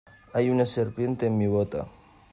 [0.33, 1.85] Hay una serpiente en mi bota.